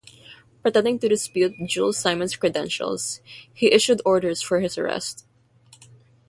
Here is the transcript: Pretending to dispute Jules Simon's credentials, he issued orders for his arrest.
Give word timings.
Pretending 0.63 0.97
to 0.97 1.07
dispute 1.07 1.53
Jules 1.67 1.95
Simon's 1.99 2.35
credentials, 2.35 3.21
he 3.53 3.71
issued 3.71 4.01
orders 4.03 4.41
for 4.41 4.59
his 4.59 4.75
arrest. 4.75 5.27